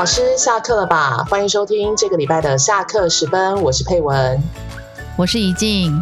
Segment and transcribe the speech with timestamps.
[0.00, 1.22] 老师下课了吧？
[1.28, 4.42] 欢迎收听这个礼拜的下课时分，我是佩文，
[5.14, 5.94] 我是怡静。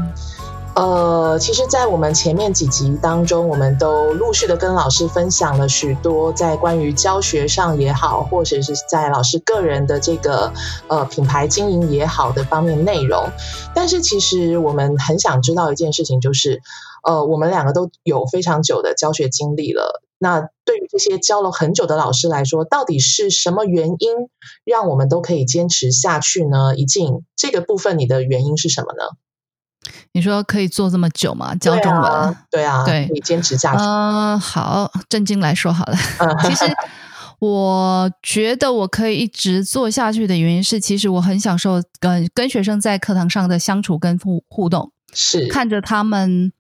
[0.76, 10.52] 呃，其实，在我们前面几集当中，我们都陆续的跟老师分享了许多在关于教学上也好，或者是在老师个人的这个
[10.86, 13.28] 呃品牌经营也好的方面内容。
[13.74, 16.62] 但是，其实我们很想知道一件事情，就是
[17.02, 20.04] 呃，我们两个都有非常久的教学经历了。
[20.18, 24.10] 那对于这些教了很久的老师来说，到底是什么原因
[24.64, 26.74] 让我们都可以坚持下去呢？
[26.76, 29.16] 一静，这个部分你的原因是什么呢？
[30.12, 31.54] 你说可以做这么久吗？
[31.54, 32.36] 教中文？
[32.50, 33.82] 对啊，对，你坚持下去。
[33.82, 35.96] 嗯，好，正经来说好了。
[36.42, 36.64] 其实
[37.38, 46.52] 我觉得我可以一直做下去的原因是，其实我很享受跟跟学生在课堂上的相处跟互互动，是看着他们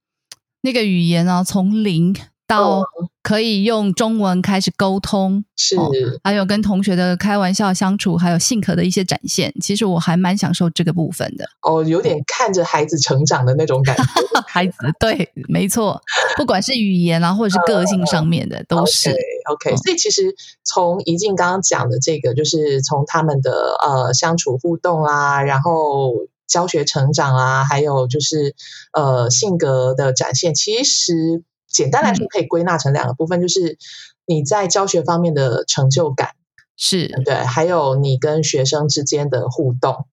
[0.60, 2.14] 那个语言啊，从零。
[2.48, 2.82] 到
[3.22, 5.76] 可以用中文开始沟通，是
[6.24, 11.44] 还有跟同学的开玩笑相处，还有性格的一些展现，其实我还蛮享受这个部分的。
[11.60, 14.02] 哦，有点看着孩子成长的那种感觉。
[14.48, 16.00] 孩子， 对，没错，
[16.38, 19.14] 不管是语言啊，或者是个性上面的，都是
[19.50, 19.76] OK。
[19.76, 26.14] 所以其实从怡静刚刚讲的这个，就是从他们的呃相处互动啊，然后
[26.46, 28.54] 教学成长啊，还有就是
[28.94, 31.42] 呃性格的展现，其实。
[31.68, 33.78] 简单来说，可以归纳成两个部分，就是
[34.26, 36.30] 你在教学方面的成就感
[36.76, 37.08] 是。
[37.24, 40.06] 对，还有你跟学生之间的互动，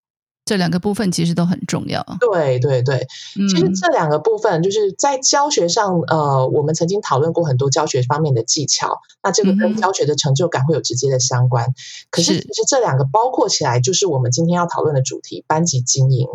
[0.45, 2.05] 这两个部分其实都很重要。
[2.19, 3.07] 对对对，
[3.49, 11.73] 其实这两个部分就是在教学上，呃，我们曾经讨论过很多教学方面的技巧，那这个跟教学的成就感会有直接的相关。
[12.11, 16.27] 可是，其实这两个包括起来，就是我们今天要讨论的主题——班级经营。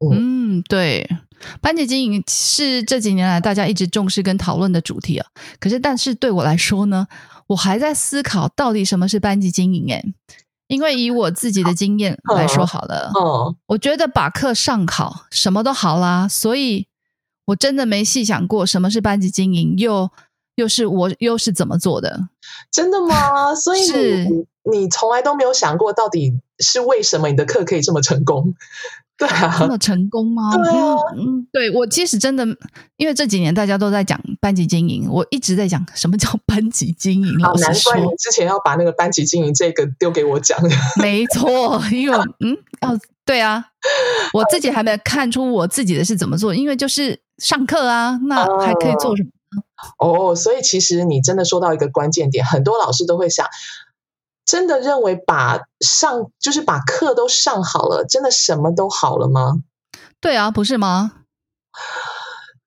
[0.00, 1.08] 嗯，对。
[1.60, 5.26] 班级经营是这几年来大家一直重视跟讨论的主题啊。
[5.60, 7.06] 可是，但是对我来说呢，
[7.48, 9.86] 我还在思考到底什么是班级经营。
[9.88, 10.04] 诶，
[10.66, 16.86] 因为以我自己的经验来说好了，哦，我觉得把课上好什么都好啦，所以
[17.46, 20.10] 我真的没细想过什么是班级经营，又
[20.56, 22.28] 又是我又是怎么做的？
[22.70, 23.54] 真的吗？
[23.54, 28.54] 所以 你你从来都没有想过，到底是为什么你的课可以这么成功？
[29.18, 30.56] 对啊，这么成功吗？
[30.56, 32.46] 对啊，嗯，对我其实真的，
[32.96, 37.38] 因为这几年大家都在讲班级经营，我一直在讲什么叫班级经营。
[37.42, 40.56] 好，难怪你之前要把那个班级经营这个丢给我讲。
[41.02, 42.96] 没错，因为嗯，哦，
[43.26, 43.64] 对啊，
[44.32, 49.30] 我自己还没看出我自己的是怎么做，因为就是上课啊，那还可以做什么？
[49.98, 53.44] 哦，所以其实你真的说到一个关键点，很多老师都会想。
[54.48, 59.56] 真的认为把上就是把课都上好了，真的什么都好了吗？
[60.22, 61.12] 对啊，不是吗？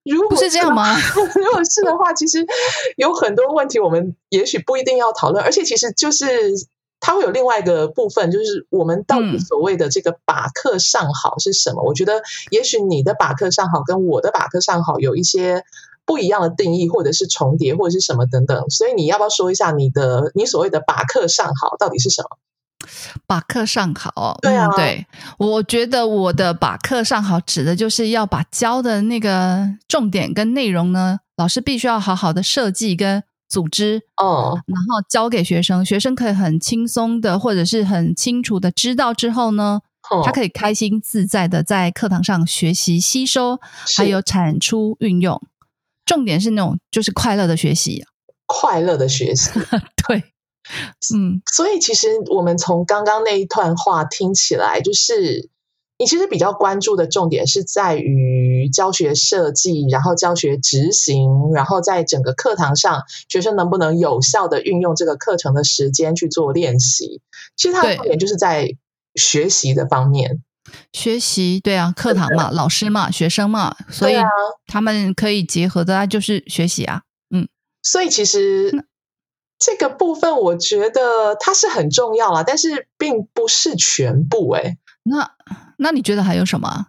[0.04, 0.94] 如果是这样吗？
[1.34, 2.46] 如果是的话，其实
[2.96, 5.44] 有很多问题，我们也许不一定要讨论。
[5.44, 6.52] 而且，其实就是
[7.00, 11.82] 它会有另外一个部分，就是我们到底所谓的这个把课上好是什么？
[11.82, 15.64] 我觉得，也许你的把课上好跟我的把课上好有一些。
[16.04, 22.38] 不一样的定义，或者是重叠，或者是什么等等，所以你要不要说一下你的你所谓的把课上好到底是什么？
[23.28, 25.06] 把课上好，对啊，对，
[25.38, 39.80] 我觉得我的把课上好指的就是要把教的那个重点跟内容呢，老师必须要好好的设计跟组织哦，然后教给学生，学生可以很轻松的或者是很清楚的知道之后呢，
[40.24, 43.60] 他可以开心自在的在课堂上学习吸收，
[43.96, 45.40] 还有产出运用。
[46.04, 48.04] 重点是那种就是快乐的学习，
[48.46, 49.50] 快乐的学习，
[50.06, 50.24] 对，
[51.14, 55.48] 嗯，所以其实我们从刚刚那一段话听起来，就是
[55.98, 67.20] 你其实比较关注的重点是在于教学设计，然后教学执行，然后在整个课堂上，学生能不能有效的运用这个课程的时间去做练习。
[67.56, 68.76] 其实它的重点就是在
[69.14, 70.42] 学习的方面。
[70.92, 74.16] 学习对啊，课堂嘛，老师嘛，学生嘛，所以
[74.66, 77.02] 他们可以结合的啊，就是学习啊。
[77.34, 77.48] 嗯，
[77.82, 78.86] 所以其实
[79.58, 84.50] 这个部分，我觉得它是很重要啊，但是并不是全部。
[84.50, 85.32] 哎，那
[85.78, 86.86] 那你觉得还有什么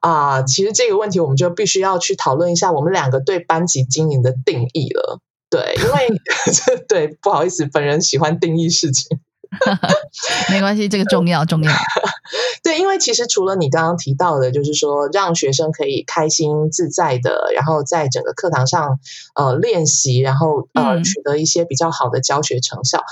[0.00, 0.42] 啊？
[0.42, 5.20] 其实这个问题，我们就必须要去讨论一下我们两个对班级经营的定义了。
[5.48, 6.20] 对，因为
[6.88, 9.18] 对，不好意思，本人喜欢定义事情。
[10.50, 11.72] 没关系，这个重要重要。
[12.62, 18.98] 对，因为其实除了你刚刚提到的，就是说让学生可以开心自在的，然后在整个课堂上
[19.34, 23.02] 呃练习，然后呃取得一些比较好的教学成效。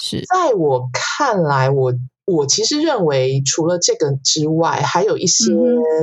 [0.00, 1.92] 是，在我看来，我
[2.24, 5.52] 我其实认为除了这个之外，还有一些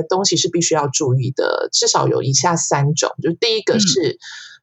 [0.08, 4.18] 东西是必须要注意的，至少有以下三种，就第一个是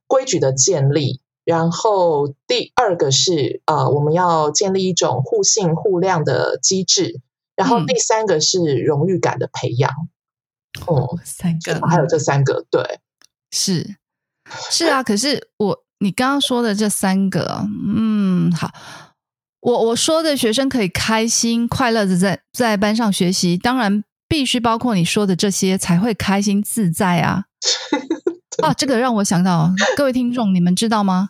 [0.08, 1.20] 规矩的建立。
[1.50, 7.22] 然后第二个是呃，我们要建立一种互信互谅的机制。
[7.56, 9.92] 然后第三个是荣誉感的培养。
[10.86, 13.00] 哦，三个，还有这三个，对，
[13.50, 13.96] 是
[14.70, 15.02] 是啊。
[15.02, 18.72] 可是我你刚刚说的这三个，嗯，好，
[19.62, 27.46] 我我说的学生可以开心快乐的在在班上学习，当然必须包括你说的这些才会开心自在啊。
[28.62, 31.30] 啊，这个让我想到，各位听众，你们知道吗？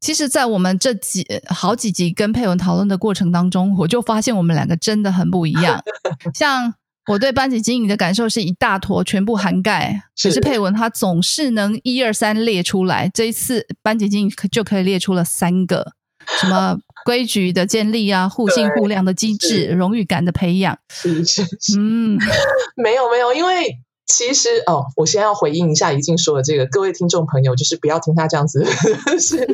[0.00, 5.78] 其实，在我们这几好几集跟佩文讨论的过程当中，我就发现我们两个真的很不一样。
[6.32, 6.72] 像
[7.06, 13.10] 我对班级经营的感受是一大坨全部涵盖，可是佩文他总是能一二三列出来。
[13.12, 15.92] 这一次班级经营就可以列出了三个，
[16.40, 20.78] 什么 规矩的建立啊，互信互谅的机制，荣誉感的培养。
[20.88, 22.18] 是是是，嗯，
[22.82, 23.66] 没有没有，因为。
[24.12, 28.64] 其实哦，我先要回应一下已经说的这个，各位听众朋友，就是不要听他这样子
[29.20, 29.46] 是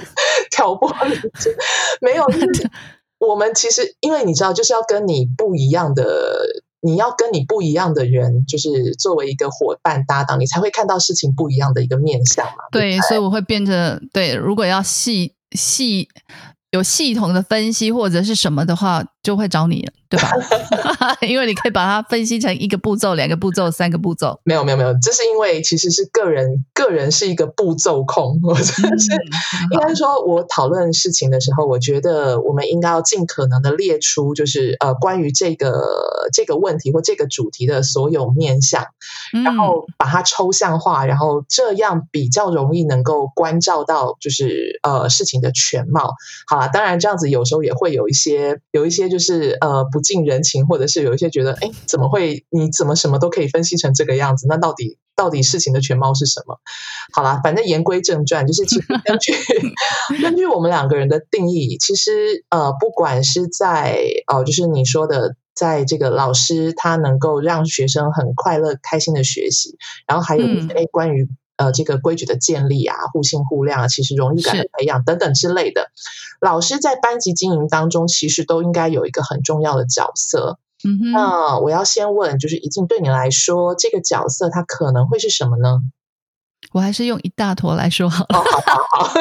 [0.50, 1.54] 挑拨离间，
[2.00, 2.24] 没有。
[3.18, 6.46] 我们其实因为你知道，就是要跟你不一样的，
[6.80, 12.64] 你要跟你不一样的人，就是作为一个伙伴搭档，你才会看到事情不一样的一个面相嘛。
[12.72, 16.08] 对，所以我会变成对，如果要细细。
[16.76, 20.30] 有系统的分析或者是什么的话，就会找你，对吧？
[21.26, 24.38] 因为你可以把它分析成一个步骤、两个步骤、三个步骤。
[24.44, 28.38] 没有，没有，没有，这是因为其实是个人，个人是一个步骤控。
[28.42, 29.10] 我真的是
[29.72, 35.82] 应该说，我讨论事情的时候，我觉得我们应该要尽可能的列出，就是呃，关于这个
[36.32, 38.84] 这个问题或这个主题的所有面向，
[39.44, 46.12] 然后把它抽象化，然后这样比较容易能够关照到，就是呃事情的全貌。
[46.46, 46.65] 好。
[46.66, 54.46] 啊，当然这样子有时候也会有一些有一些就是呃不近人情，或者是有一些觉得哎怎么会你怎么什么都可以分析成这个样子？
[54.48, 56.58] 那到底到底事情的全貌是什么？
[57.12, 59.32] 好啦，反正言归正传，就是其实根据
[60.22, 69.76] 根据我们两个人的定义，其实呃不管是在哦就是你说的，在这个老师他能够让学生很快乐开心的学习，
[70.06, 71.28] 然后还有哎关于。
[71.56, 75.90] 呃，这个规矩的建立啊，互信互谅啊，其实荣誉感的培养等等之类的，
[76.40, 80.58] 老师在班级经营当中，其实都应该有一个很重要的角色。
[80.84, 85.80] 嗯哼，那我要先问，就是已经对你来说，这个角色它可能会是什么呢？
[86.72, 88.44] 我还是用一大坨来说好了。
[88.92, 89.14] 好，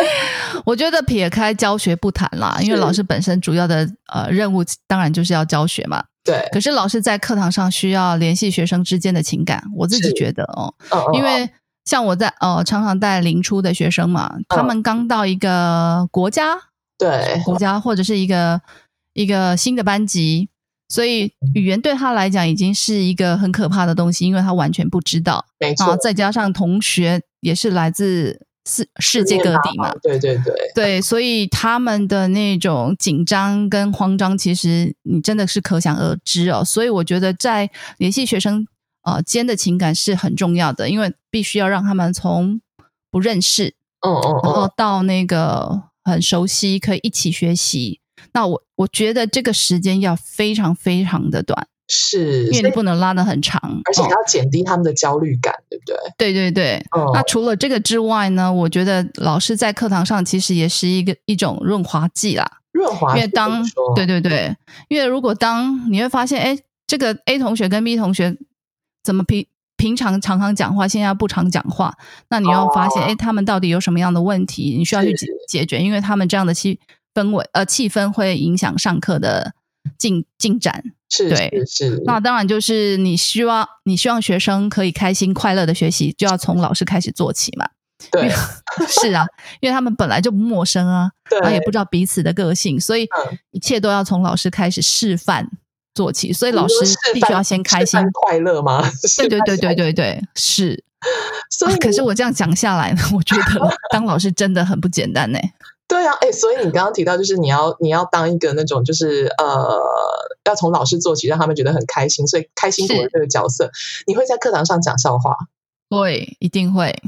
[0.64, 6.02] 我觉得撇开教学不谈啦，因为老师本身主要的呃任务当然就是要教学嘛。
[6.24, 6.48] 对。
[6.52, 10.72] 可是老师在课堂上需要联系学生之间的情感，我自己觉得哦，
[11.12, 11.50] 因为。
[11.84, 16.56] 像我在呃常常带零初的学生嘛，他们刚到一个国家，
[16.96, 18.60] 对国家或者是一个
[19.14, 20.48] 一个新的班级，
[20.88, 25.44] 所以语言对他来讲已经是一个很可怕的东西，因为他完全不知道。
[25.58, 36.64] 没错，再加上同学也是来自世世界各地嘛，对对对对，所以他们的那种紧张跟慌张，其实你真的是可想而知哦。
[36.64, 37.68] 所以我觉得在
[37.98, 38.68] 联系学生。
[39.02, 42.60] 呃，间的情感是很重要的，因为必须要让他们从
[43.10, 43.74] 不认识，
[44.06, 48.00] 嗯嗯，然后到那个很熟悉，可以一起学习。
[48.32, 55.96] 那我我觉得这个时间要非常非常的短，是，因为你不能拉的很长，而且要减低他们的焦虑感，对不对？
[56.16, 56.86] 对对对。
[57.12, 63.16] 那除了这个之外呢，我觉得老师在课堂上其实也是一个一种润滑剂啦，润滑。
[63.16, 63.60] 因为当
[63.96, 64.56] 对对对，
[64.88, 68.36] 因为如果当你会发现，哎，这个 A 同学跟 B 同学。
[69.02, 71.92] 怎么平平常常常讲话，现在不常讲话？
[72.28, 74.76] 那你要发现，哎，他们到底有什么样的问题？
[74.78, 76.78] 你需要去解解决，因为他们这样的气
[77.12, 79.54] 氛围呃气氛会影响上课的
[79.98, 80.84] 进进展。
[81.10, 82.00] 是，对，是。
[82.06, 87.68] 那当然就是你希望你希望学生可以开心快乐的学习，就要从老师开始做起嘛。
[88.10, 88.28] 对，
[88.88, 89.26] 是啊，
[89.60, 93.08] 因为他们本来就不陌生啊，对，也不知道彼此的个性，所以
[93.50, 95.48] 一切都要从老师开始示范。
[95.94, 96.74] 做起，所以老师
[97.12, 98.82] 必须要先开心快乐吗？
[99.18, 100.84] 对对对对对对，是。
[101.50, 103.42] 所以，可是我这样讲下来呢，我觉得
[103.90, 105.38] 当老师真的很不简单呢。
[105.88, 109.82] 对啊，哎，所以你刚刚提到，就是你要你要当一个那种，就是呃，
[110.44, 112.24] 要从老师做起，让他们觉得很开心。
[112.28, 113.68] 所以，开心果这个角色，
[114.06, 115.36] 你会在课堂上讲笑话？
[115.90, 117.02] 会，一定会。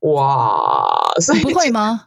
[0.00, 2.06] 哇，所以不会吗？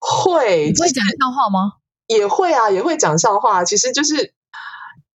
[0.00, 1.74] 会，会讲笑话吗？
[2.08, 3.64] 也会啊，也会讲笑话。
[3.64, 4.34] 其实就是。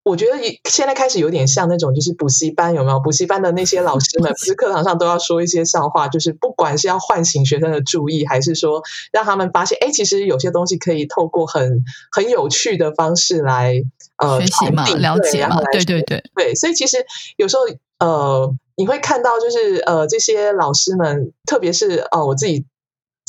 [0.10, 0.34] 我觉得
[0.70, 3.00] 现在开始有点像那种，就是补习班有没有？
[3.00, 13.82] 补习班的那些老师们，不是课堂上都要说一些笑话，就是不管是要唤醒学生的注意，还是说让他们发现，哎，其实有些东西可以透过很很有趣的方式来
[14.18, 16.56] 呃学习嘛，了解嘛，对对对对。
[16.56, 16.98] 所以其实
[17.38, 17.64] 有时候
[18.00, 22.66] 呃，你会看到就是呃，这些老师们，特别是呃，我自己。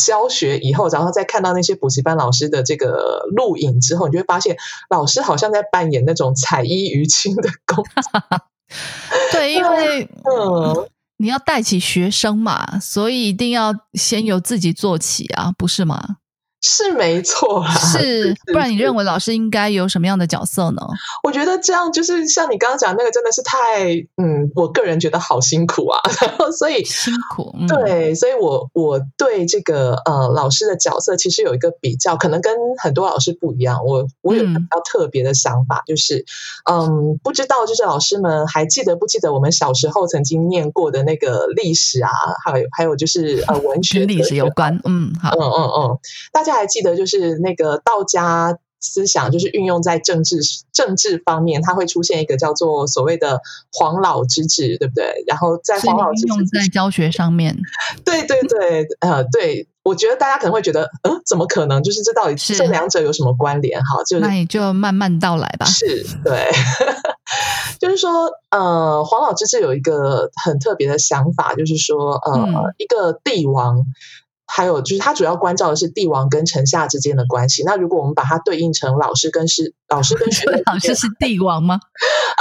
[0.07, 4.57] 教学以后，然后再看到那些补习班老师的这个录影之后，你就会发现，
[4.89, 8.41] 老师好像在扮演那种彩衣娱亲的工作。
[9.33, 16.19] 对，因为嗯，你要带起学生嘛，所以一定要先由自己做起啊，不是吗？
[16.63, 20.83] 是没错啦， 是不然你认为老师应该有什么样的角色呢？
[21.25, 25.99] 我觉得这样就是像你刚刚讲那个，真的是太嗯，我个人觉得好辛苦啊。
[26.21, 33.81] 然后所以辛苦，对，所以我我对这个呃老师的角色其实有一个比较，可能跟很多老师不一样。
[33.83, 36.27] 我我有一个比较特别的想法，就是
[36.71, 42.11] 嗯，不知道就是老师们还记得不记得我们小时候曾经念过的那个历史啊？
[42.45, 45.99] 还有还有就是呃文学历史有关，嗯，好，嗯嗯嗯，
[46.33, 46.50] 大家。
[46.51, 50.39] 还记得就是那个道家思想，就是运用在政治
[50.73, 53.41] 政治方面，它会出现一个叫做所谓的
[53.73, 55.23] 黄老之治，对不对？
[55.27, 57.57] 然后在黄老之治在教学上面，
[58.05, 61.83] 对对对，呃，对，我觉得大家可能会觉得，嗯，怎么可能？
[61.83, 63.79] 就是这到底这两者有什么关联？
[63.83, 65.67] 哈，就那你就慢慢道来吧。
[65.67, 66.51] 是对，
[67.79, 73.85] 就是说，呃，黄老之治有一个很特别的想法，就是说，呃，一个帝王。
[74.53, 77.63] 还有就是，他主要关照的是帝王跟臣下之间的关系。
[77.65, 81.79] 那如果我们把它对应成老师跟师，老师跟学 生，老师是帝王吗？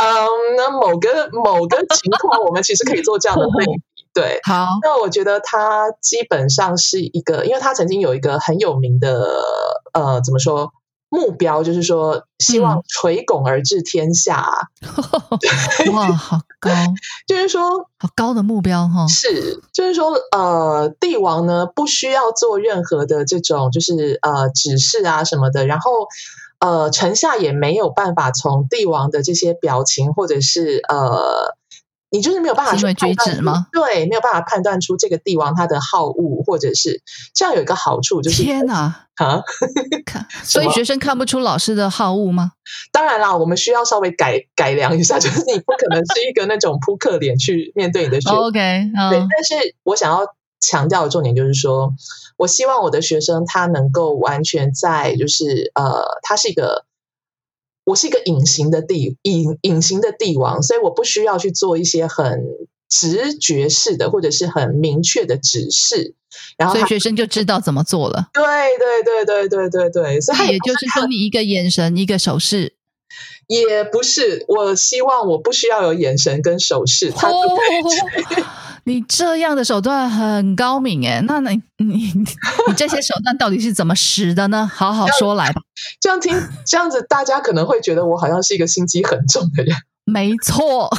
[0.02, 3.72] 嗯，那某个某个情况，我们其实可以做这样的对比。
[4.14, 4.80] 对， 好。
[4.82, 9.28] 那我觉得他基本上是一个，因为他曾经有一个很有名的，
[9.94, 10.72] 呃，怎么说？
[11.10, 14.46] 目标就是说，希望垂拱而治天下。
[15.94, 16.70] 哇，好高！
[17.28, 19.08] 就是说，好高的目标哈。
[19.08, 25.92] 是，就是说，呃，帝王呢不需要做任何的这种，就是呃指示啊什么的，然后
[26.60, 31.58] 呃，臣下也没有办法从帝王的这些表情或者是呃。
[32.12, 33.68] 你就是没有办法去举止吗？
[33.72, 37.02] 对，没有办法判断出这个帝王他的好恶，或者是
[37.36, 39.42] 这样有一个好处就是天哪啊！
[40.06, 42.54] 看， 所以学生看不出老师的好恶吗？
[42.92, 48.38] 当然啦，我们需要稍微改改良一下， 就是你不可能是一个那种扑克脸去面对你的学生。
[48.38, 48.58] OK，
[49.12, 49.20] 对。
[49.20, 50.26] 但是我想要
[50.60, 51.94] 强调的重点就是说，
[52.38, 56.86] 我希望我的学生他能够完全在，就是呃，他是一个。
[57.90, 62.46] 我是一个隐形的帝隐隐形的帝王，所以我不需要去做一些很
[62.88, 66.14] 直觉式的或者是很明确的指示，
[66.56, 68.30] 然后所以学生就知道怎么做了。
[68.32, 68.44] 对
[68.78, 72.76] 对对对对对对，所以也就是说，你一个眼神，一个手势，
[73.48, 74.46] 也不是。
[74.48, 77.32] 我希望我不需要有眼神跟手势，他。
[78.86, 82.12] 你这样的手段很高明哎，那你你
[82.68, 84.70] 你这些手段到底是怎么使的呢？
[84.74, 85.62] 好好说来吧。
[86.00, 89.76] 这样听这样子，大家可能会觉得我好像是一个心机很重的人。
[90.06, 90.90] 没错，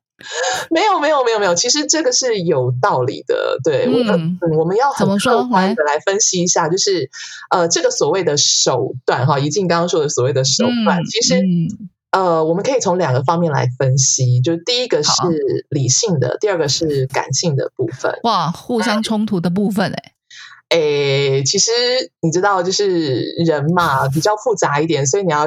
[0.70, 3.58] 没有没有没有没有，其实这个是有道理的。
[3.64, 5.48] 对，嗯，我们要怎么说？
[5.52, 7.08] 来来分析一下，就是
[7.50, 11.40] 呃，这个所谓的手段哈，怡静刚刚说的所谓的手段，其实。
[12.12, 15.12] 呃，我们可以从两个方面来分析，就是第一个是
[15.70, 18.12] 理性的，第二个是感性的部分。
[18.24, 20.12] 哇，互相冲突的部分，哎，
[20.78, 21.72] 诶，其实
[22.20, 25.46] 你知道，就是人嘛，比较复杂一点，所以你要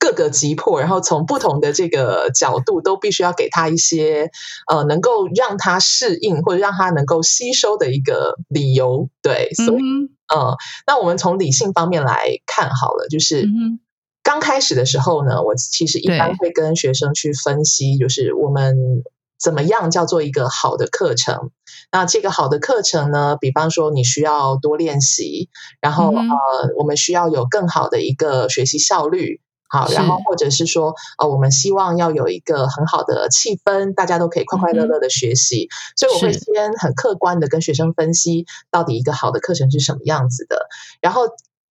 [0.00, 4.28] 各个击破，然后从不同的这个角度，都必须要给他一些
[4.68, 9.08] 呃，能够让他适应或者让他能够吸收的一个理由。
[9.22, 9.78] 对，所以，
[10.34, 13.48] 嗯，那我们从理性方面来看好了，就是。
[14.36, 18.76] 刚开始的时候呢，我其实一般会跟学生去分析，就是我们
[19.40, 21.52] 怎么样叫做一个好的课程。
[21.90, 25.48] 那这个好的课程呢，比方说你需要多练习，
[25.80, 29.40] 然后呃，我们需要有更好的一个学习效率。
[29.68, 35.70] 好，然后或者是说呃，我们希望要有一个很好的气氛，大家都可以快快乐乐的学习。
[35.96, 40.68] 所以我会先很客观的跟学生分析，到底一个好的课程是什么样子的，
[41.00, 41.22] 然后。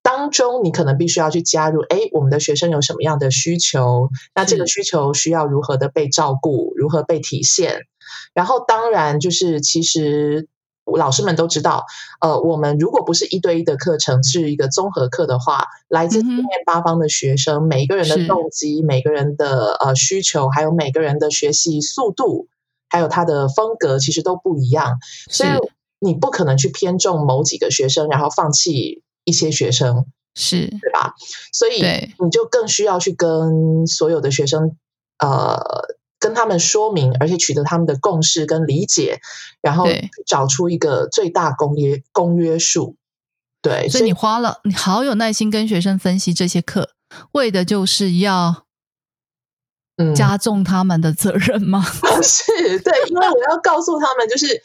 [0.05, 4.11] 当中，你可能必须要去加入，哎，我们的学生有什么样的需求？
[4.35, 7.87] 那这个需求需要如何的被照顾，如何被体现？
[8.35, 10.47] 然后，当然就是，其实
[10.85, 11.85] 老师们都知道，
[12.21, 22.47] 呃，我们如果不是一对一的课程，是一个综合课的话，来自四面八方的学生，每一个人的动机、每个人的呃需求，还有每个人的学习速度，
[22.89, 24.99] 还有他的风格，其实都不一样，
[25.31, 25.49] 所以
[25.97, 29.01] 你不可能去偏重某几个学生，然后放弃。
[29.25, 31.13] 一些学生是对吧？
[31.51, 31.81] 所以
[32.23, 34.77] 你就更需要去跟所有的学生，
[35.19, 35.59] 呃，
[36.19, 39.19] 跟他们说明，而且取得他们的共识跟理解，
[39.61, 39.85] 然后
[40.25, 42.95] 找出一个最大公约公约数。
[43.61, 46.91] 对，所以你花了你好有耐心跟学生分析这些课，
[47.31, 48.65] 为的就是要
[50.13, 51.81] 加重他们的责任吗？
[52.21, 54.61] 是对，因为我要告诉他们，就是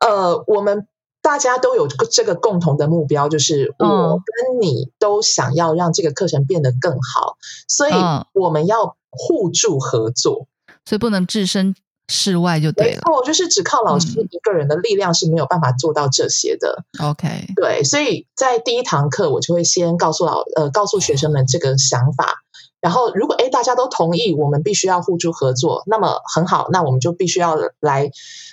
[0.00, 0.88] 呃，我们。
[1.26, 7.92] 大家都有这个共同的目标，就是我跟你都想要让这个课程变得更好，所以
[8.32, 10.46] 我们要互助合作，
[10.84, 11.74] 所以不能置身
[12.06, 13.00] 事外就对了。
[13.10, 16.84] 哦，就是只靠老师一个人的力量是没有办法做到这些的。
[17.02, 22.44] OK，对，所以在第一堂课我就会先告诉老呃告诉学生们这个想法。
[22.86, 28.12] 然后，如果哎大家都同意，我们必须要互助合作，那么很好，那我们就必须要来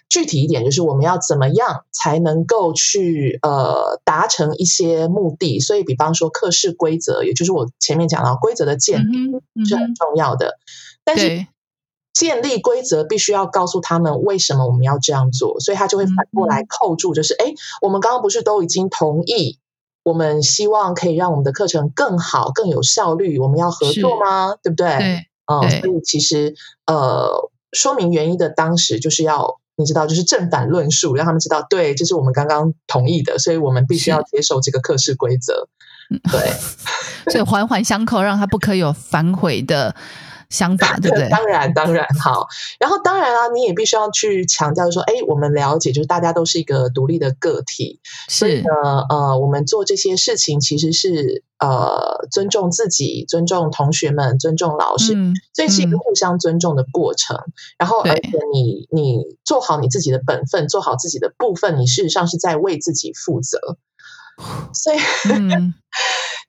[0.10, 5.60] 具体一点，就是我们要怎么样才能够去呃达成一些目的。
[5.60, 10.58] 所以，比方说课室规则，也就是我前面讲到规则的建立是很重要的。
[11.04, 11.46] 但是
[12.12, 19.60] 建立规则必须要告诉他们为什么我们要这样做，所以他就会反过来扣住，就是哎，我们刚刚不是都已经同意？
[20.04, 23.40] 我们希望可以让我们的课程更好、更有效率。
[23.40, 24.56] 我们要合作吗？
[24.62, 24.98] 对不对？
[24.98, 26.54] 对，嗯，所以其实
[26.86, 35.68] 呃，说明原因的当时就是要你知道，就是正反论述，让他们知道，对，这是我们刚刚同意的，所以我们必须要接受这个课室规则。
[36.32, 36.52] 对，
[37.32, 39.96] 所以环环相扣，让他不可有反悔的。
[40.54, 41.28] 想法 对不对？
[41.30, 42.48] 当然，当然好。
[42.80, 48.72] 然后，当然啊，你也必须要去强调说，哎，我们了解，就是大家都是一个独立的个体，所以呢，
[49.10, 55.14] 呃，我们做这些事情其实是呃尊重自己、尊重同学们、尊重老师，
[55.54, 57.38] 所以是一个互相尊重的过程。
[57.80, 63.60] 然后，而且你你做好你自己的本分，做好自己的部分，你事实上是在为自己负责。
[64.74, 64.98] 所以。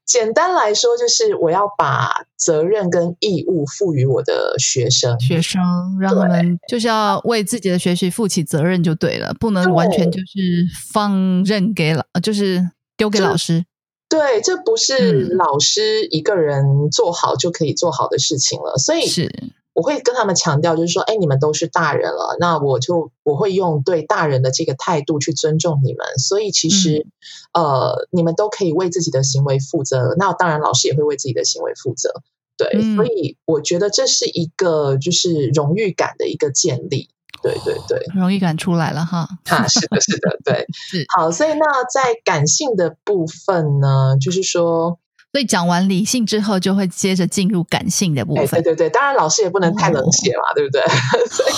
[0.06, 5.62] 简单来说，就是我要把责任跟义务赋予我的学生，学生
[5.99, 13.64] 让他们就是要为自己的学习负起责任就对了，不能完全就是放任给老，就是丢给老师。
[14.08, 19.32] 对，这不是老师一个人做好就可以做好的事情了，所以是。
[19.75, 26.07] 我会跟他们强调，就是说，哎，你们都是大人了，那我就我会用对大人的这个态度去尊重你们。
[26.19, 27.07] 所以其实，
[27.52, 30.14] 呃，你们都可以为自己的行为负责。
[30.16, 32.23] 那当然，老师也会为自己的行为负责。
[32.56, 37.10] 对，所以我觉得这是一个就是荣誉感的一个建立。
[37.43, 39.28] 对对对，荣誉感出来了哈。
[39.50, 41.32] 啊，是的，是的，对， 是好。
[41.32, 45.00] 所以那在感性的部分呢，就是说。
[45.34, 48.47] 所以讲完理性之后，就会接着进入感性的部分。
[48.47, 50.80] 对对对，当然老师也不能太冷血嘛，对不对？
[51.28, 51.54] 所以，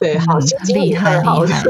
[0.00, 1.62] 对，好，厉害厉害。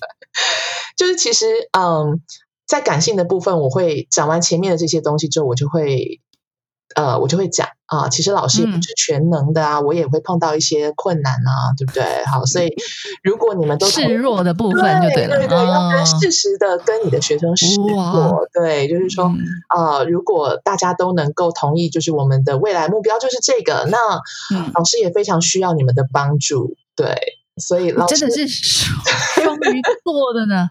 [0.96, 1.44] 就是其实，
[1.78, 2.18] 嗯，
[2.66, 6.22] 在感性的部分，我会讲完前面的这些东西之后，我就会。
[6.94, 12.24] 呃，我就会讲啊，其实老师也不是全能的啊，我也会碰到一些困难啊，对不对？
[12.26, 12.74] 好，所以
[13.22, 19.32] 如果你们都示弱的部分就对了，对对，要跟适时的跟你的学生示弱，对，就是说
[19.68, 23.98] 啊，如果大家都能够同意，就是我们的未来目标就是这个，那
[24.74, 27.16] 老师也非常需要你们的帮助，对。
[27.60, 30.70] 所以，真的是双鱼座的呢，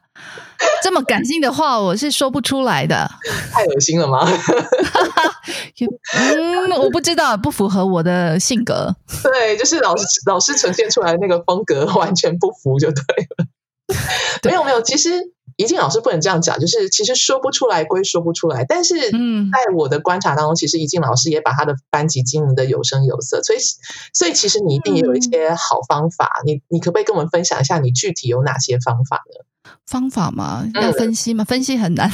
[0.81, 3.11] 这么感性的话，我是说不出来的。
[3.51, 4.25] 太恶心了吗？
[6.13, 8.95] 嗯，我不知道，不符合我的性格。
[9.23, 13.01] 对，就是老师老师呈现出来那个风格完全不符，就对
[13.37, 13.45] 了。
[14.43, 15.33] 没有没有，其实。
[15.57, 23.59] 怡静老师不能这样讲，就是其实说不出来归说不出来，但是在我的观察当中，其实怡静老师也把他的班级经营的有声有色，所以
[24.13, 29.71] 所以其实你一定也有一些好方法，你你可不可以跟我们分享一下你具体有哪些方法呢？
[29.87, 30.63] 方法嘛？
[30.75, 31.43] 要分析吗？
[31.43, 32.09] 分析很难，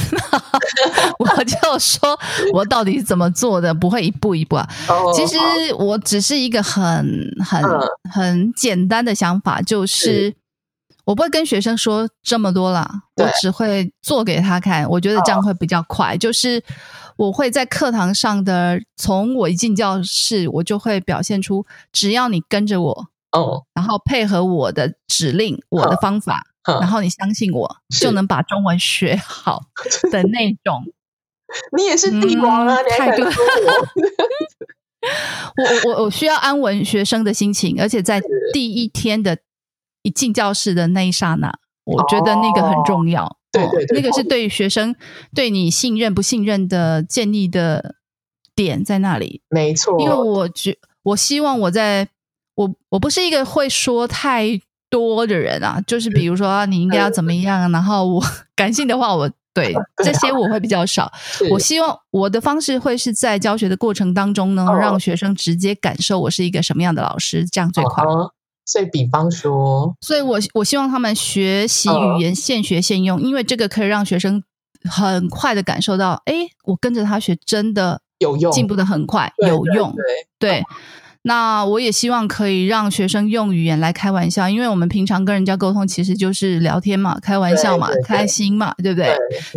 [1.18, 2.18] 我就说
[2.54, 4.66] 我到底怎么做的，不会一步一步啊。
[5.14, 5.36] 其实
[5.78, 7.06] 我只是一个很
[7.44, 7.62] 很
[8.10, 10.34] 很简单的想法，就是。
[11.04, 14.88] 我不会跟学生说这么多了，我只会做给他看。
[14.88, 16.16] 我觉得这样会比较快。
[16.16, 16.62] 就是
[17.16, 26.42] 我会在课堂上的，从我一进教室，我就会表现出，只要你跟着我，哦，然后配合我的指令、我的方法，
[26.80, 29.64] 然后你相信我，就能把中文学好
[30.10, 30.84] 的那种。
[31.76, 32.78] 你也是帝王啊！
[32.98, 33.24] 太对。
[35.84, 38.22] 我我我需要安稳学生的心情，而且在
[38.54, 39.36] 第一天的。
[40.04, 41.52] 一进教室的那一刹那，
[41.84, 43.36] 我觉得那个很重要。
[43.50, 44.94] 对对对，那个是对学生
[45.34, 47.94] 对你信任不信任的建立的
[48.54, 49.42] 点在那里。
[49.48, 52.08] 没错，因为我觉我希望我在
[52.56, 58.22] 我我不是一个会说太多的人啊，就是比如说你应该要怎么样，然后我
[58.54, 59.72] 感性的话，我对
[60.04, 61.12] 这些我会比较少。
[61.52, 68.04] 我希望我的方式会是在教学的过程当中呢，让学生直接感受我是一个什么样的老师，这样最快。
[68.64, 74.42] 所以，比方说，所以我我希望他们学习语言现学现用，因为这个可以让学生
[74.84, 79.94] 很快的感受到，哎，我跟着他学真的有用，进步的很快，有用。
[80.38, 80.64] 对，
[81.22, 89.16] 那我也希望可以让学生用语言来开玩笑，因为我们平常跟人家沟通其实就是聊天嘛，开玩笑嘛，开心嘛，对不对？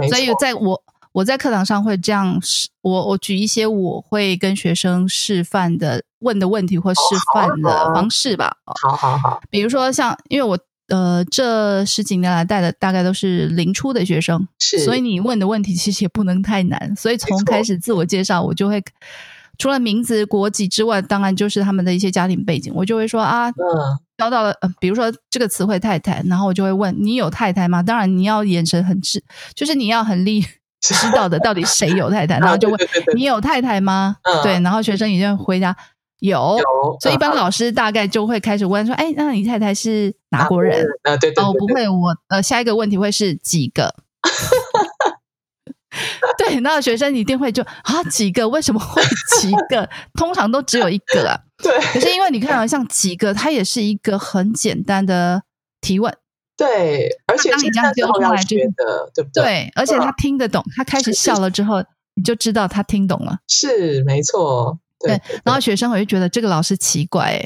[0.10, 0.82] 所以在我
[1.18, 2.40] 我在课堂上会这样，
[2.84, 7.00] 我我举一些我会跟学生示范的问的问题或示
[7.34, 8.56] 范的方式吧。
[8.84, 18.84] 好好好，比如说像，因为我呃这十几年来带的大概都是零初的学生，是，所以你问的问题其实也不能太难，所以从开始自我介绍，我就会。
[19.58, 22.72] 除了名字、国籍之外，当然就是他们的一些家庭背景。
[22.76, 23.52] 我就会说啊，
[24.16, 27.82] 交到了，呃，比如说这个词汇“太太”，然后我就会问你有太太吗？
[27.82, 29.24] 当然你要眼神很直，
[29.56, 30.46] 就是你要很厉
[30.82, 32.80] 知道的到底谁有太太， 然后就问
[33.16, 34.16] 你有太太吗？
[34.44, 35.76] 对，然后学生已经回答
[36.20, 36.58] 有，
[37.02, 40.86] 所以一般老师大概就会开始问说，哎，那你太太是哪国人？
[41.04, 43.94] 啊，对对，哦，不会，我呃，下一个问题会是几个？
[46.38, 48.48] 对，那学生一定会就啊几个？
[48.48, 49.02] 为什么会
[49.40, 49.90] 几个？
[50.14, 51.40] 通常都只有一个啊。
[51.64, 55.42] 对，可是因为你看啊，像几个，它也是一个很简单的
[55.82, 56.16] 提问。
[56.58, 59.44] 对，而且当你这样丢出来，觉得对不对？
[59.44, 61.84] 对，而且他听得懂，他开始笑了之后，
[62.16, 63.38] 你就知道他听懂了。
[63.48, 64.78] 是没错。
[65.00, 67.40] 对，然后学生会觉得这个老师奇怪，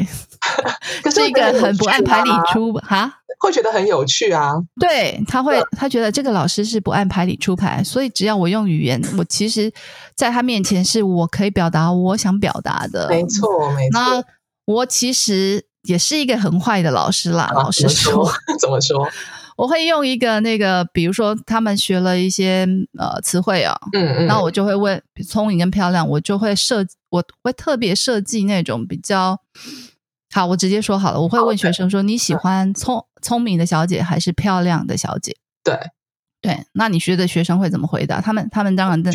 [1.13, 3.17] 是一个很不按牌理出哈。
[3.41, 4.53] 会觉得很有趣啊！
[4.79, 9.69] 对他会，他觉得这个老师是不按牌理出牌，所以只要我用语言，我其实
[10.15, 13.09] 在他面前是我可以表达我想表达的。
[13.09, 13.99] 没错，没错。
[13.99, 14.23] 那
[14.65, 19.07] 我其实也是一个很坏的老师啦，老师说，怎么说？
[19.57, 22.67] 我会用一个那个，比如说他们学了一些
[22.97, 29.37] 呃词汇啊，嗯嗯，那我就会问聪明跟漂亮，我就会设，我会特别设计那种比较。
[30.33, 35.77] 好，我直接说好了，我会问学生说：“你喜欢聪聪明的小姐还是漂亮的小姐？”对
[36.41, 38.19] 对，那你学的学生会怎么回答？
[38.19, 39.11] 他们他们当然就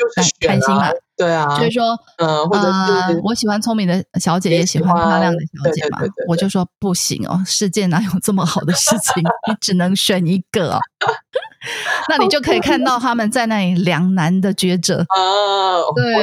[0.46, 9.22] 开心嘛，对啊，所以说，呃，或者是我喜欢聪明的小姐，也喜欢漂亮的小姐嘛，我就说不行哦，世界哪有这么好的事情？
[9.48, 10.78] 你只能选一个哦。
[12.08, 16.14] 那你就可以看到他们在那里两难的抉择啊，对，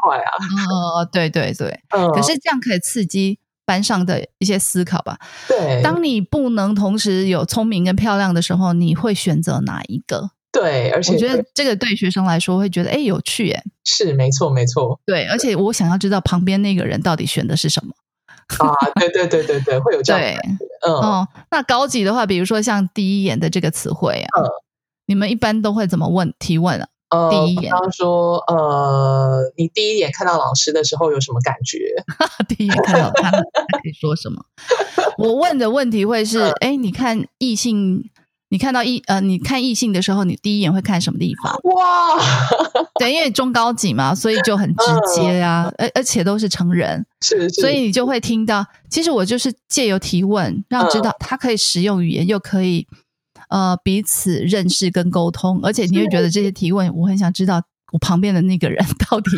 [0.00, 0.30] 快啊，
[0.70, 1.80] 哦，对对对，
[2.14, 3.40] 可是这样可以刺激。
[3.64, 5.16] 班上的一些思考吧。
[5.46, 10.30] 对，当你不能同时有聪明跟漂亮的时候，你会选择哪一个？
[10.52, 15.00] 对，而且我觉得这个对学生来说会觉得哎有趣耶，是没错没错。
[15.06, 17.92] 对，而且我想要知道旁边那个人到底选的是什么
[18.64, 18.74] 啊？
[18.96, 20.40] 对对对对对，会有这样。
[20.86, 24.42] 嗯哦，那高级的话，比如说像第一眼的这个词汇啊，
[25.06, 26.88] 你们一般都会怎么问提问啊？
[27.10, 31.78] 呃，比方说，呃，你第一眼看到老师的时候有什么感觉？
[32.48, 33.38] 第一眼看到他，他
[33.78, 34.42] 可以说什么？
[35.18, 38.10] 我问的问题会是：哎，你看异性，
[38.52, 41.58] 你看到异呃，你看异性的时候，你第一眼会看什么地方？
[41.64, 42.18] 哇，
[43.00, 44.84] 对，因为中高级嘛，所以就很直
[45.14, 48.66] 接啊，而而且都是成人，是，所以你就会听到。
[48.90, 52.86] 其实我就是借由提问，让知道他可以使用语言，又可以。
[53.48, 57.62] 呃，彼此认识跟沟通，而且你会觉得这些提问，我很想知道
[57.92, 59.30] 我旁边的那个人到底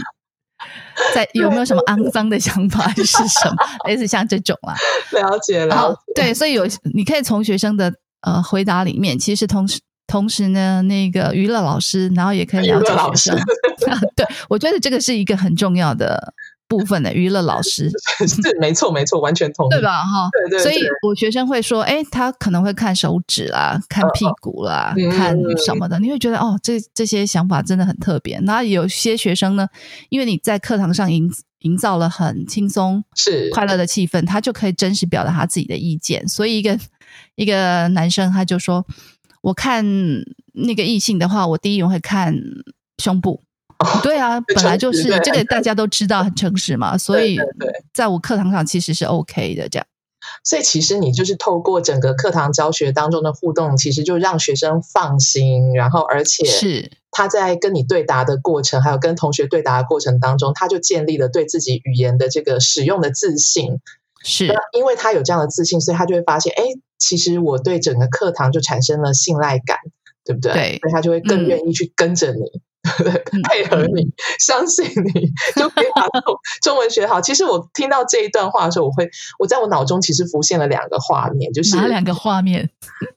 [1.15, 3.57] 在有没有什么肮脏的想法，是什么？
[3.89, 4.75] 类似像这种啊，
[5.13, 5.97] 了解了。
[6.15, 7.93] 对，所以有你可以从学生的
[8.25, 13.39] 呃回答里面，其实同时同时呢，那个娱乐老师，然后也可以了解学生。
[14.17, 16.35] 对，我觉得这个是一个很重要的。
[16.67, 17.91] 部分的娱乐老师
[18.27, 20.03] 是没错没错，完全同意，对吧？
[20.03, 20.59] 哈，对对。
[20.59, 28.39] 所以我学生会说，哎，他可能会看手指啦，看屁股啦，看什么的，你会觉得哦，这这些想法真的很特别。
[28.41, 29.69] 那有些学生呢，
[30.09, 36.27] 因为你在课堂上营营造了很轻松、是快乐的气氛，他就可以真实表达他自己的意见。
[36.27, 36.77] 所以一个
[37.35, 38.85] 一个男生他就说，
[39.43, 39.85] 我看
[40.53, 42.35] 那个异性的话，我第一眼会看
[42.99, 43.43] 胸部。
[44.03, 47.37] 对啊，本来就是这个，大家都知道很诚实嘛，所以
[47.93, 49.87] 在我课堂上其实是 OK 的这样。
[50.43, 63.81] 所以其实你就是透过整个课堂教学当中的互动，其实就让学生放心，然后而且是他在跟你对答的过程，还有跟同学对答的过程当中，他就建立了对自己语言的这个使用的自信。
[64.25, 66.65] 是因为他有这样的自信，所以他就会发现，哎，
[66.99, 69.79] 其实我对整个课堂就产生了信赖感，
[70.25, 70.53] 对不对？
[70.53, 72.41] 对，所以他就会更愿意去跟着你。
[73.49, 74.07] 配合你，
[74.39, 76.23] 相信你，就可以把中
[76.63, 77.19] 中文学好。
[77.19, 82.69] 其实我听到这一段话的时候，我会我在我脑中其实浮现了两个画面，就是哪两个画面？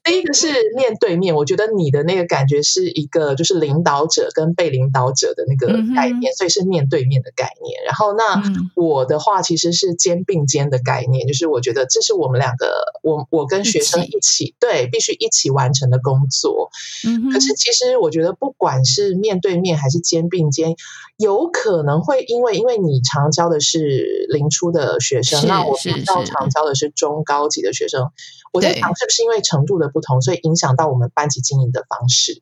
[0.06, 7.84] 第一个是面对面，我觉得你的那个感觉是一个就是领导者跟被领导者的那个概念，所以是面对面的概念。
[7.86, 8.42] 然后那
[8.76, 16.70] 我的话其实是肩并肩的概念，就是我觉得这是我们两个，我我跟学生一起对必须一起完成的工作。
[17.06, 19.57] 嗯，可是其实我觉得不管是面对。
[19.58, 20.76] 对面还是肩并肩，
[21.18, 28.12] 有可能会因为因为你常教的是零初的学生，那我比较常教的是中高级的学生，
[28.54, 32.42] 我在想是不是因为程度的不同，所以影响到我们班级经营的方式？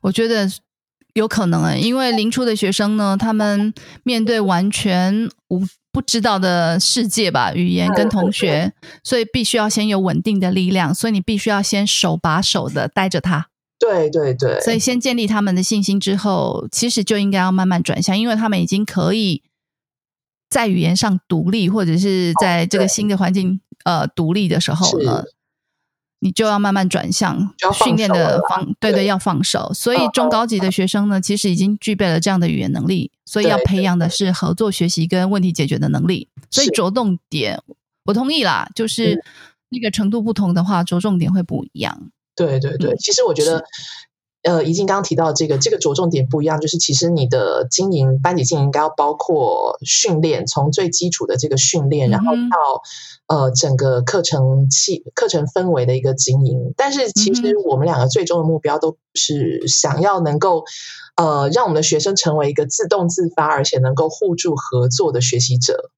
[0.00, 0.48] 我觉得
[1.14, 5.62] 有可能诶，因为零初的学生呢，他们面对完全无。
[5.90, 13.48] 不知道的世界吧，语言跟同学，所以必须要先有稳定的力量，所以你必须要先手把手的带着他。
[13.78, 19.42] 对对对，所以先建立他们的信心之后，其实就应该要慢慢转向，因为他们已经可以
[20.50, 25.24] 在语言上独立，或者是在这个新的环境呃独立的时候呢。
[26.20, 29.70] 你就要慢慢转向训练的方，对对，要放手。
[29.72, 36.28] 所以中高级的学生呢，其实已经具备了这样的语言能力，所以要培养的是合作学习跟问题解决的能力。
[36.50, 37.62] 所以着重点，
[38.06, 39.22] 我同意啦，就是
[39.68, 42.10] 那个程度不同的话，着重点会不一样。
[42.38, 43.64] 对对对，其实我觉得。
[44.44, 56.72] 呃，怡静刚刚提到这个，这个着重点不一样，就是其实你的经营班级经营应该要包括训练，从最基础的这个训练，然后到呃整个课程气课程氛围的一个经营。
[56.76, 60.64] 但是其实我们两个最终的目标都是想要能够
[61.16, 65.90] 呃让我们的学生成为一个自动自发，而且能够互助合作的学习者，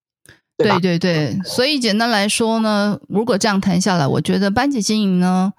[0.57, 1.39] 对对对。
[1.45, 5.53] 所以简单来说呢，如果这样谈下来，我觉得班级经营呢。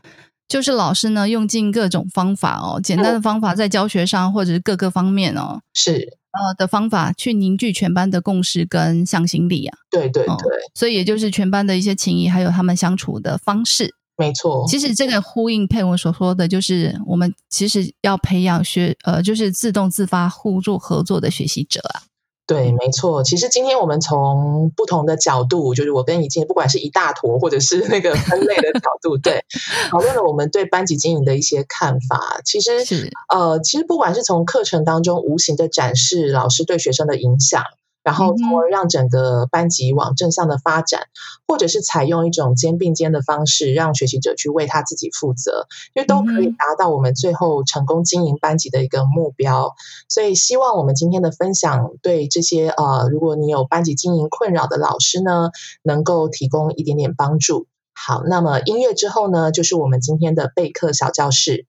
[0.51, 5.93] 就是老师呢，用尽各种方法哦，简单的方法在教学上或者是各个方面哦，是
[6.31, 9.77] 呃的方法去凝聚全班的共识跟向心力啊。
[9.89, 10.35] 对对对，
[10.75, 13.95] 所以也就是全班的一些情谊，还有他们相处的方式。
[14.17, 22.03] 没错，其实这个呼应佩文所说的就是我们其实要培养学呃，就是自动自发互助合作的学习者啊。
[22.47, 23.23] 对，没错。
[23.23, 29.45] 其实今天我们从不同的角度，就是我跟怡静，不管是一大坨，或者是那个分类的角度，对，
[29.89, 32.41] 讨论了我们对班级经营的一些看法。
[32.43, 32.83] 其实，
[33.29, 37.63] 呃，其实不管是从课程当中无形的展示老师对学生的影响。
[38.03, 41.01] 然后，从而让整个班级往正向的发展，
[41.47, 49.75] 或者是采用一种肩并肩的方式，让学习者去为他自己负责，因为都可以达到我们最后成功经营班级的一个目标。
[50.09, 55.51] 所以，希望我们今天的分享对这些呃，如果你有班级经营困扰的老师呢，
[55.83, 57.67] 能够提供一点点帮助。
[57.93, 61.67] 好，那么音乐之后呢，就是我们今天的备课小教室。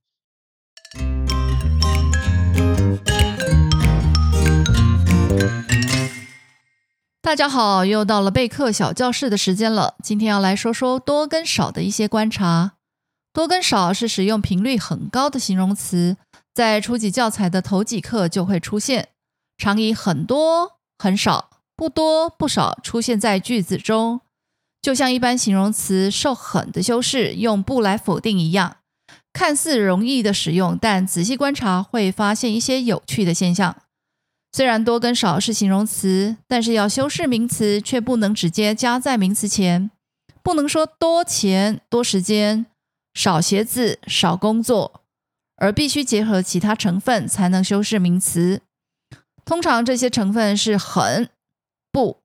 [7.22, 9.94] 大家好，又到了备课小教室的时间了。
[10.02, 12.72] 今天要来说说多跟少的一些观察。
[13.32, 16.16] 多跟少是使用频率很高的形容词，
[16.52, 19.10] 在初级教材的头几课就会出现，
[19.56, 24.22] 常以很多、很少、不多、不少出现在句子中，
[24.82, 28.78] 就像一般形容词受很的修饰，用不来否定一样，
[29.32, 33.76] 看似容易的使用，但仔细观察会发现一些有趣的现象。
[34.54, 39.90] 虽然多跟少是形容词，但是要修饰名词，却不能直接加在名词前。
[40.42, 42.66] 不能说多钱、多时间、
[43.14, 45.00] 少鞋子、少工作，
[45.56, 48.60] 而必须结合其他成分才能修饰名词。
[49.44, 51.30] 通常这些成分是很、
[51.90, 52.18] 不，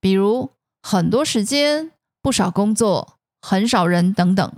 [0.00, 0.50] 比如
[0.82, 4.52] 很多时间、不少工作、很少人等等。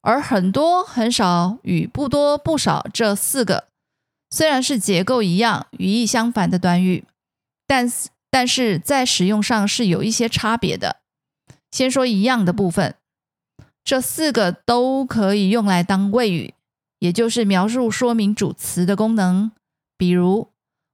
[0.00, 3.68] 而很多、很少与不多、不少这四个。
[4.32, 7.04] 虽然是结构一样、语义相反的短语，
[7.66, 11.02] 但是但是在使用上是有一些差别的。
[11.70, 12.94] 先说一样的部分，
[13.84, 16.54] 这四个都可以用来当谓语，
[17.00, 19.52] 也就是描述说明主词的功能。
[19.98, 20.48] 比如，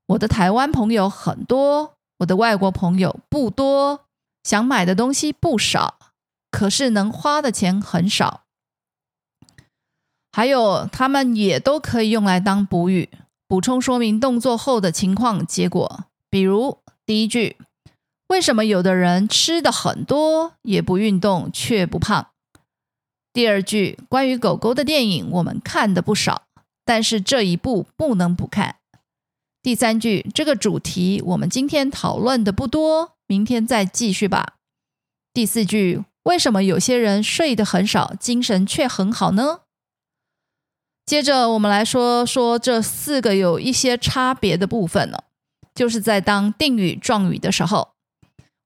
[0.06, 4.06] 我的台湾朋友很多，我的外国朋友不多，
[4.42, 6.12] 想买的东西不少，
[6.50, 8.42] 可是能花的钱很少。
[10.32, 13.08] 还有，他们也都可以用来当补语。
[13.48, 17.56] 补充说明动作后的情况结果，比如第一句：
[18.26, 22.28] 为什么有的人吃的很多也不运动却不胖？
[23.32, 26.42] 第二句：关于狗狗的电影我们看的不少，
[26.84, 28.76] 但是这一部不能不看。
[29.62, 34.56] 第三句：这个主题我们今天讨论的不多，明天再继续吧。
[35.32, 39.60] 第四句：为什么有些人睡得很少，精神却很好呢？
[41.08, 45.24] 接着我们来说说这四个有一些差别的部分了，
[45.74, 47.92] 就是在当定语状语的时候，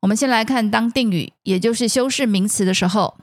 [0.00, 3.16] 我们先来看当定语，也就是修饰名词的时候，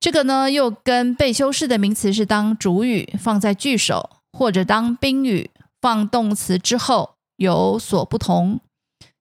[0.00, 8.58] 这个呢又跟被修饰的名词是当主语放在句首，或者当宾语放动词之后有所不同。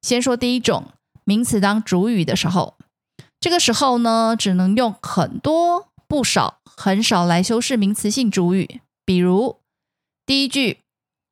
[0.02, 0.86] 先说第一种，
[1.23, 2.78] 名词当主语的时候，
[3.39, 8.80] 这个时候呢只能用很多、不少、很少来修饰名词性主语。
[9.06, 9.60] 比如
[10.26, 10.80] 第一句，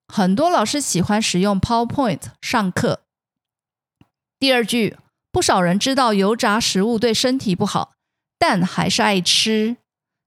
[0.08, 3.02] 很多老师喜欢使用 PowerPoint 上课。
[4.38, 4.98] 第二句，
[5.32, 7.94] 不少人知道油炸食物对身体不好，
[8.38, 9.78] 但还是爱吃。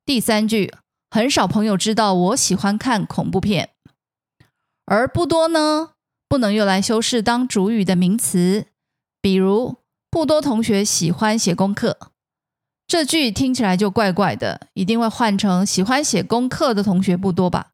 [0.07, 0.72] 第三句，
[1.11, 3.70] 很少朋友知道我喜欢看恐怖片。
[4.87, 5.92] 而不多呢，
[6.28, 8.66] 不能用来修饰当主语的名词，
[9.20, 9.76] 比如
[10.11, 12.12] 不多同学喜欢写功课。
[12.87, 17.73] 这句听起来就怪怪的，一定会换成喜欢写功课的同学不多吧？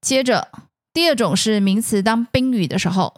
[0.00, 0.48] 接着，
[0.92, 3.14] 第二种是名词当宾语的时候，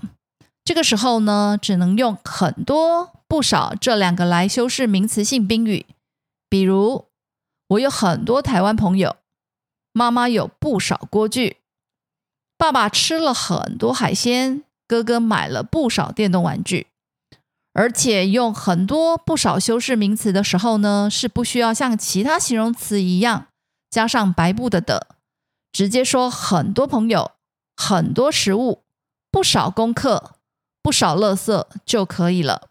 [0.64, 5.86] 这个时候呢，只能用很多、不少这两个来修饰名词性宾语。
[6.48, 7.06] 比如，
[7.68, 9.16] 我有很多台湾朋友，
[9.92, 11.56] 妈妈有不少锅具，
[12.56, 16.86] 爸爸吃了很多海鲜，哥哥买了不少电动玩具。
[17.78, 23.46] 而且用很多不少修饰名词的时候呢，是不需要像其他形容词一样
[23.88, 25.06] 加上白布的的，
[25.70, 27.30] 直接说很多朋友、
[27.76, 28.82] 很多食物、
[29.30, 30.32] 不少功课、
[30.82, 32.70] 不少垃圾就可以了。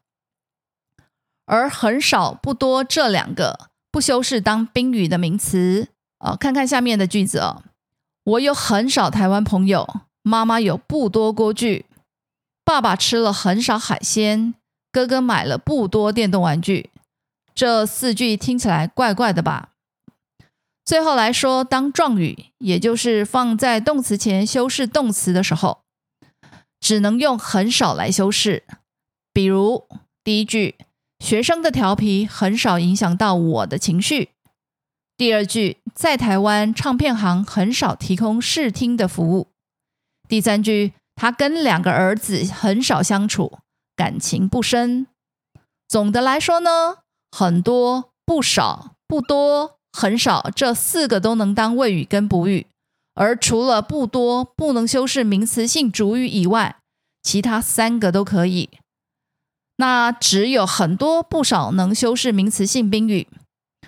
[1.45, 7.63] 而很少、不多这两个不修饰当宾语的名词啊，看看下面的句子哦。
[8.25, 11.85] 我有很少台湾朋友，妈妈有不多锅具，
[12.65, 14.53] 爸爸吃了很少海鲜。
[14.91, 16.89] 哥哥买了不多电动玩具，
[17.53, 19.69] 这四句听起来怪怪的吧？
[20.85, 25.81] 最后来说，当状语，也就是放在动词前修饰动词的时候，
[26.79, 28.63] 只能用很少来修饰。
[29.33, 29.87] 比如
[30.23, 30.75] 第一句，
[31.19, 34.29] 学生的调皮很少影响到我的情绪；
[35.17, 39.47] 第二句，在台湾唱片行很少提供试听的服务；
[40.29, 43.59] 第三句，他跟两个儿子很少相处。
[43.97, 45.07] 感情不深。
[45.89, 46.99] 总的来说呢，
[47.31, 52.67] 很多、不少、不多、很少这四个都能当谓语跟补语，
[53.15, 56.77] 而除了不多不能修饰名词性主语以外，
[57.23, 58.69] 其他三个都可以。
[59.77, 63.27] 那只有很多、不少能修饰名词性宾语，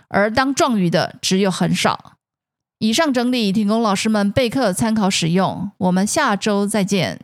[0.08, 2.14] 而当状语的只有很少。
[2.80, 5.72] 以上整理提供老师们备课参考使用。
[5.78, 7.20] 我们下周再见。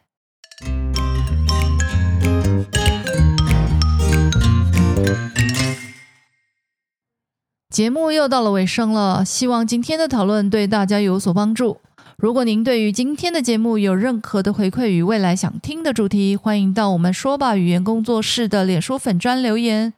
[7.75, 11.81] 节目又到了尾声了，希望今天的讨论对大家有所帮助。
[12.15, 19.93] 如果您对于今天的节目有任何的回馈与未来想听的主题，欢迎到我们说吧语言工作室的脸书粉专留言。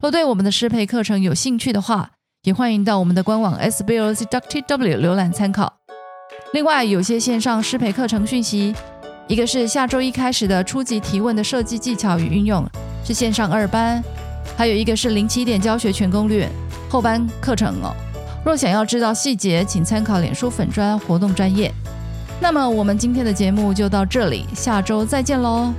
[0.00, 2.10] 若对我们的适配课程有兴趣的话，
[2.42, 5.72] 也欢迎到我们的官网 sboc.tw 浏览参考。
[6.52, 8.74] 另外，有些线上适配课程讯息，
[9.28, 12.68] 一个是下周一开始的初级提问的设计技巧与运用，
[13.04, 14.02] 是线上二班；
[14.56, 16.48] 还有一个是零起点教学全攻略。
[16.88, 17.94] 后班课程哦，
[18.44, 21.72] 若想要知道细节，请参考脸书粉专活动专业。
[22.40, 25.72] 那么我们今天的节目就到这里，下周再见喽。